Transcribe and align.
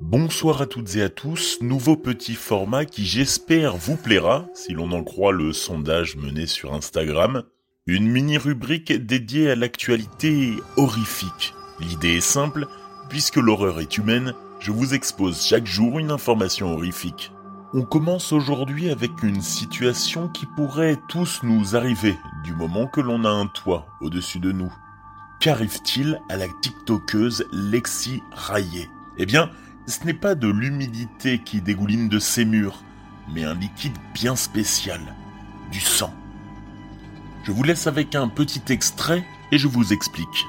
Bonsoir 0.00 0.62
à 0.62 0.66
toutes 0.66 0.94
et 0.94 1.02
à 1.02 1.08
tous, 1.08 1.58
nouveau 1.60 1.96
petit 1.96 2.36
format 2.36 2.84
qui 2.84 3.04
j'espère 3.04 3.76
vous 3.76 3.96
plaira, 3.96 4.46
si 4.54 4.72
l'on 4.72 4.92
en 4.92 5.02
croit 5.02 5.32
le 5.32 5.52
sondage 5.52 6.14
mené 6.16 6.46
sur 6.46 6.72
Instagram. 6.72 7.42
Une 7.86 8.08
mini-rubrique 8.08 8.92
dédiée 8.92 9.50
à 9.50 9.56
l'actualité 9.56 10.54
horrifique. 10.76 11.52
L'idée 11.80 12.18
est 12.18 12.20
simple, 12.20 12.68
puisque 13.08 13.36
l'horreur 13.36 13.80
est 13.80 13.98
humaine, 13.98 14.34
je 14.60 14.70
vous 14.70 14.94
expose 14.94 15.44
chaque 15.44 15.66
jour 15.66 15.98
une 15.98 16.12
information 16.12 16.72
horrifique. 16.72 17.32
On 17.74 17.82
commence 17.82 18.32
aujourd'hui 18.32 18.90
avec 18.90 19.24
une 19.24 19.42
situation 19.42 20.28
qui 20.28 20.46
pourrait 20.46 20.98
tous 21.08 21.40
nous 21.42 21.74
arriver 21.74 22.16
du 22.44 22.54
moment 22.54 22.86
que 22.86 23.00
l'on 23.00 23.24
a 23.24 23.30
un 23.30 23.48
toit 23.48 23.86
au-dessus 24.00 24.38
de 24.38 24.52
nous. 24.52 24.72
Qu'arrive-t-il 25.40 26.20
à 26.28 26.36
la 26.36 26.46
TikTokeuse 26.62 27.46
Lexi 27.52 28.22
Rayet 28.32 28.88
Eh 29.18 29.26
bien, 29.26 29.50
ce 29.88 30.04
n'est 30.04 30.14
pas 30.14 30.34
de 30.34 30.48
l'humidité 30.48 31.38
qui 31.38 31.60
dégouline 31.60 32.08
de 32.08 32.18
ses 32.18 32.44
murs, 32.44 32.82
mais 33.32 33.44
un 33.44 33.54
liquide 33.54 33.96
bien 34.12 34.36
spécial, 34.36 35.00
du 35.72 35.80
sang. 35.80 36.12
Je 37.44 37.52
vous 37.52 37.62
laisse 37.62 37.86
avec 37.86 38.14
un 38.14 38.28
petit 38.28 38.62
extrait 38.70 39.24
et 39.50 39.58
je 39.58 39.66
vous 39.66 39.92
explique. 39.92 40.44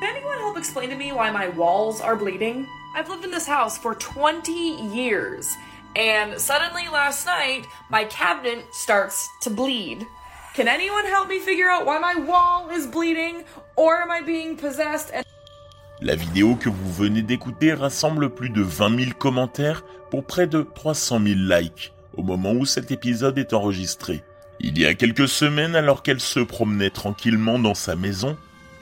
Can 0.00 0.08
anyone 0.08 0.38
help 0.38 0.58
explain 0.58 0.90
to 0.90 0.96
me 0.96 1.10
why 1.12 1.30
my 1.30 1.48
walls 1.56 2.02
are 2.02 2.16
bleeding? 2.16 2.66
I've 2.94 3.08
lived 3.08 3.24
in 3.24 3.30
this 3.30 3.46
house 3.46 3.78
for 3.78 3.94
20 3.94 4.52
years, 4.94 5.54
and 5.96 6.38
suddenly 6.38 6.88
last 6.92 7.26
night, 7.26 7.64
my 7.90 8.04
cabinet 8.04 8.64
starts 8.72 9.28
to 9.42 9.50
bleed. 9.50 10.06
Can 10.54 10.68
anyone 10.68 11.04
help 11.04 11.28
me 11.28 11.38
figure 11.38 11.68
out 11.68 11.84
why 11.84 11.98
my 11.98 12.14
wall 12.14 12.70
is 12.70 12.86
bleeding, 12.86 13.44
or 13.76 14.00
am 14.00 14.10
I 14.10 14.22
being 14.22 14.56
possessed? 14.56 15.10
And 15.12 15.25
La 16.06 16.14
vidéo 16.14 16.54
que 16.54 16.68
vous 16.68 16.92
venez 16.92 17.22
d'écouter 17.22 17.74
rassemble 17.74 18.30
plus 18.30 18.50
de 18.50 18.62
20 18.62 18.96
000 18.96 19.10
commentaires 19.18 19.82
pour 20.08 20.24
près 20.24 20.46
de 20.46 20.62
300 20.62 21.20
000 21.20 21.34
likes 21.36 21.94
au 22.16 22.22
moment 22.22 22.52
où 22.52 22.64
cet 22.64 22.92
épisode 22.92 23.36
est 23.38 23.52
enregistré. 23.52 24.22
Il 24.60 24.78
y 24.78 24.86
a 24.86 24.94
quelques 24.94 25.26
semaines, 25.26 25.74
alors 25.74 26.04
qu'elle 26.04 26.20
se 26.20 26.38
promenait 26.38 26.90
tranquillement 26.90 27.58
dans 27.58 27.74
sa 27.74 27.96
maison, 27.96 28.36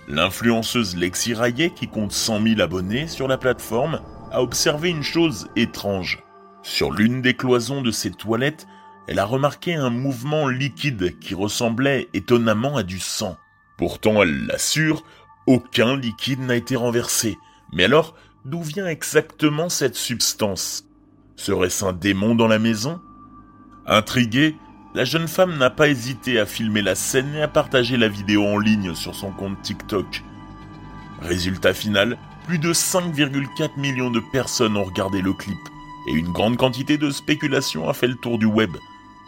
l'influenceuse 0.07 0.97
Lexi 0.97 1.33
Rayet, 1.33 1.71
qui 1.71 1.89
compte 1.89 2.13
100 2.13 2.43
000 2.43 2.61
abonnés 2.61 3.09
sur 3.09 3.27
la 3.27 3.39
plateforme, 3.39 4.03
a 4.31 4.43
observé 4.43 4.91
une 4.91 5.03
chose 5.03 5.49
étrange. 5.57 6.23
Sur 6.63 6.93
l'une 6.93 7.23
des 7.23 7.33
cloisons 7.33 7.81
de 7.81 7.91
ses 7.91 8.11
toilettes, 8.11 8.67
elle 9.09 9.19
a 9.19 9.25
remarqué 9.25 9.73
un 9.73 9.89
mouvement 9.89 10.47
liquide 10.47 11.19
qui 11.21 11.35
ressemblait 11.35 12.07
étonnamment 12.13 12.77
à 12.77 12.83
du 12.83 12.99
sang. 12.99 13.39
Pourtant, 13.79 14.23
elle 14.23 14.45
l'assure, 14.47 15.05
aucun 15.47 15.97
liquide 15.97 16.41
n'a 16.41 16.57
été 16.57 16.77
renversé. 16.77 17.39
Mais 17.73 17.85
alors, 17.85 18.15
d'où 18.45 18.63
vient 18.63 18.87
exactement 18.87 19.69
cette 19.69 19.97
substance? 19.97 20.85
Serait-ce 21.37 21.85
un 21.85 21.93
démon 21.93 22.35
dans 22.35 22.49
la 22.49 22.59
maison? 22.59 23.01
Intriguée, 23.87 24.57
la 24.95 25.05
jeune 25.05 25.29
femme 25.29 25.59
n'a 25.59 25.71
pas 25.71 25.89
hésité 25.89 26.39
à 26.39 26.47
filmer 26.47 26.81
la 26.81 26.95
scène 26.95 27.35
et 27.35 27.43
à 27.43 27.49
partager 27.49 27.97
la 27.97 28.09
vidéo 28.09 28.47
en 28.47 28.59
ligne 28.59 28.95
sur 28.95 29.15
son 29.15 29.33
compte 29.33 29.61
TikTok. 29.63 30.23
Résultat 31.21 31.75
final, 31.75 32.17
plus 32.47 32.59
de 32.59 32.73
5,4 32.73 33.81
millions 33.81 34.11
de 34.11 34.21
personnes 34.33 34.77
ont 34.77 34.85
regardé 34.85 35.21
le 35.21 35.33
clip, 35.33 35.59
et 36.07 36.13
une 36.13 36.31
grande 36.31 36.57
quantité 36.57 36.99
de 36.99 37.11
spéculations 37.11 37.89
a 37.89 37.95
fait 37.95 38.07
le 38.07 38.15
tour 38.17 38.39
du 38.39 38.47
web, 38.47 38.71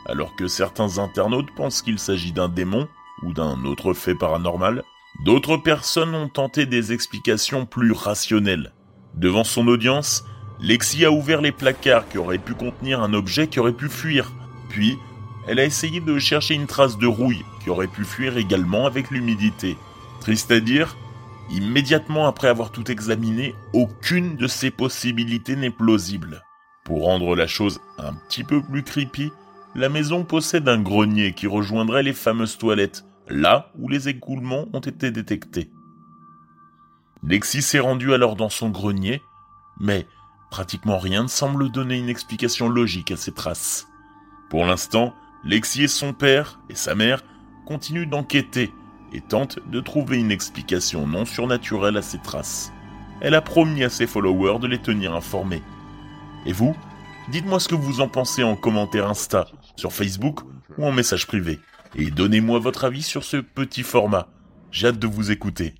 alors 0.07 0.37
que 0.37 0.47
certains 0.47 0.99
internautes 0.99 1.55
pensent 1.57 1.83
qu'il 1.83 1.99
s'agit 1.99 2.33
d'un 2.33 2.49
démon 2.49 2.87
ou 3.23 3.33
d'un 3.33 3.65
autre 3.65 3.93
fait 3.93 4.15
paranormal. 4.15 4.85
D'autres 5.25 5.57
personnes 5.57 6.15
ont 6.15 6.29
tenté 6.29 6.67
des 6.67 6.93
explications 6.93 7.67
plus 7.67 7.93
rationnelles. 7.93 8.73
Devant 9.15 9.45
son 9.45 9.67
audience, 9.67 10.25
Lexi 10.61 11.05
a 11.05 11.11
ouvert 11.11 11.41
les 11.41 11.53
placards 11.53 12.09
qui 12.09 12.19
auraient 12.19 12.39
pu 12.39 12.55
contenir 12.55 13.03
un 13.03 13.13
objet 13.15 13.49
qui 13.49 13.59
aurait 13.59 13.73
pu 13.73 13.89
fuir. 13.89 14.33
Puis, 14.69 14.99
elle 15.49 15.59
a 15.59 15.65
essayé 15.65 16.01
de 16.01 16.19
chercher 16.19 16.55
une 16.55 16.67
trace 16.67 16.99
de 16.99 17.07
rouille 17.07 17.45
qui 17.63 17.71
aurait 17.71 17.87
pu 17.87 18.05
fuir 18.05 18.37
également 18.37 18.87
avec 18.87 19.11
l'humidité. 19.11 19.77
Triste 20.21 20.51
à 20.51 20.61
dire, 20.61 20.97
immédiatement 21.51 22.27
après 22.27 22.49
avoir 22.49 22.71
tout 22.71 22.91
examiné, 22.91 23.55
aucune 23.73 24.37
de 24.37 24.47
ces 24.47 24.71
possibilités 24.71 25.57
n'est 25.57 25.71
plausible. 25.71 26.43
Pour 26.85 27.05
rendre 27.05 27.35
la 27.35 27.47
chose 27.47 27.81
un 27.99 28.15
petit 28.15 28.45
peu 28.45 28.63
plus 28.63 28.83
creepy, 28.83 29.33
la 29.75 29.89
maison 29.89 30.25
possède 30.25 30.69
un 30.69 30.81
grenier 30.81 31.33
qui 31.33 31.47
rejoindrait 31.47 32.03
les 32.03 32.13
fameuses 32.13 32.59
toilettes, 32.59 33.05
là 33.29 33.71
où 33.79 33.89
les 33.89 34.09
écoulements 34.09 34.67
ont 34.73 34.81
été 34.81 35.11
détectés. 35.11 35.71
Lexi 37.23 37.63
s'est 37.63 37.81
rendue 37.81 38.13
alors 38.13 38.37
dans 38.37 38.49
son 38.49 38.71
grenier, 38.71 39.23
mais 39.81 40.07
pratiquement 40.51 40.99
rien 40.99 41.25
ne 41.25 41.29
semble 41.29 41.71
donner 41.71 41.99
une 41.99 42.09
explication 42.09 42.69
logique 42.69 43.11
à 43.11 43.17
ces 43.17 43.33
traces. 43.33 43.89
Pour 44.49 44.65
l'instant, 44.65 45.15
Lexi 45.45 45.85
et 45.85 45.89
son 45.89 46.13
père 46.13 46.61
et 46.69 46.75
sa 46.75 46.95
mère 46.95 47.23
continuent 47.67 48.09
d'enquêter 48.09 48.73
et 49.13 49.21
tentent 49.21 49.59
de 49.71 49.81
trouver 49.81 50.19
une 50.19 50.31
explication 50.31 51.07
non 51.07 51.25
surnaturelle 51.25 51.97
à 51.97 52.03
ces 52.03 52.19
traces. 52.19 52.73
Elle 53.21 53.35
a 53.35 53.41
promis 53.41 53.83
à 53.83 53.91
ses 53.91 54.07
followers 54.07 54.59
de 54.59 54.67
les 54.67 54.79
tenir 54.79 55.15
informés. 55.15 55.63
Et 56.45 56.53
vous 56.53 56.77
Dites-moi 57.29 57.59
ce 57.59 57.69
que 57.69 57.75
vous 57.75 58.01
en 58.01 58.09
pensez 58.09 58.45
en 58.45 58.55
commentaire 58.55 59.09
Insta, 59.09 59.47
sur 59.75 59.93
Facebook 59.93 60.43
ou 60.79 60.87
en 60.87 60.93
message 60.93 61.27
privé. 61.27 61.59
Et 61.95 62.11
donnez-moi 62.11 62.59
votre 62.59 62.85
avis 62.85 63.03
sur 63.03 63.25
ce 63.25 63.37
petit 63.37 63.83
format. 63.83 64.29
J'ai 64.71 64.89
hâte 64.89 64.99
de 64.99 65.07
vous 65.07 65.31
écouter. 65.31 65.75